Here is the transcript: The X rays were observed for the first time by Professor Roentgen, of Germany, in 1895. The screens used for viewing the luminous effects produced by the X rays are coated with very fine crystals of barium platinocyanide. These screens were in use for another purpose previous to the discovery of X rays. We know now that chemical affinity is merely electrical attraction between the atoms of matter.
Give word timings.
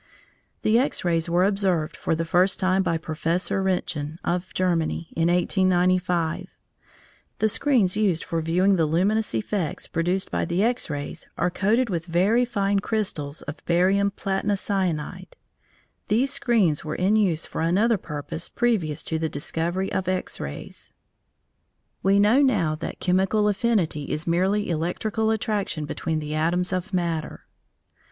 The 0.63 0.79
X 0.79 1.05
rays 1.05 1.29
were 1.29 1.45
observed 1.45 1.95
for 1.95 2.15
the 2.15 2.25
first 2.25 2.59
time 2.59 2.81
by 2.81 2.97
Professor 2.97 3.61
Roentgen, 3.61 4.17
of 4.25 4.51
Germany, 4.51 5.09
in 5.15 5.27
1895. 5.27 6.47
The 7.37 7.47
screens 7.47 7.95
used 7.95 8.23
for 8.23 8.41
viewing 8.41 8.77
the 8.77 8.87
luminous 8.87 9.35
effects 9.35 9.87
produced 9.87 10.31
by 10.31 10.43
the 10.43 10.63
X 10.63 10.89
rays 10.89 11.27
are 11.37 11.51
coated 11.51 11.91
with 11.91 12.07
very 12.07 12.45
fine 12.45 12.79
crystals 12.79 13.43
of 13.43 13.63
barium 13.67 14.09
platinocyanide. 14.09 15.35
These 16.07 16.33
screens 16.33 16.83
were 16.83 16.95
in 16.95 17.15
use 17.15 17.45
for 17.45 17.61
another 17.61 17.99
purpose 17.99 18.49
previous 18.49 19.03
to 19.03 19.19
the 19.19 19.29
discovery 19.29 19.91
of 19.93 20.07
X 20.07 20.39
rays. 20.39 20.93
We 22.01 22.19
know 22.19 22.41
now 22.41 22.73
that 22.73 22.99
chemical 22.99 23.47
affinity 23.47 24.05
is 24.11 24.25
merely 24.25 24.67
electrical 24.67 25.29
attraction 25.29 25.85
between 25.85 26.17
the 26.17 26.33
atoms 26.33 26.73
of 26.73 26.91
matter. 26.91 27.45